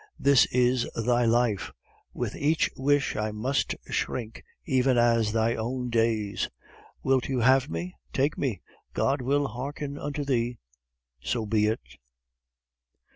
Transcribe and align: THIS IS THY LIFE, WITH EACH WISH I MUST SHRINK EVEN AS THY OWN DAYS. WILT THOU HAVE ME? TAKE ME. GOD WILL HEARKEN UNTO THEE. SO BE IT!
THIS 0.19 0.47
IS 0.47 0.89
THY 0.95 1.25
LIFE, 1.25 1.71
WITH 2.11 2.35
EACH 2.35 2.71
WISH 2.75 3.15
I 3.15 3.29
MUST 3.31 3.75
SHRINK 3.91 4.43
EVEN 4.65 4.97
AS 4.97 5.31
THY 5.31 5.55
OWN 5.55 5.91
DAYS. 5.91 6.49
WILT 7.03 7.25
THOU 7.25 7.39
HAVE 7.41 7.69
ME? 7.69 7.95
TAKE 8.11 8.35
ME. 8.35 8.61
GOD 8.95 9.21
WILL 9.21 9.47
HEARKEN 9.49 9.99
UNTO 9.99 10.23
THEE. 10.25 10.57
SO 11.21 11.45
BE 11.45 11.67
IT! 11.67 11.81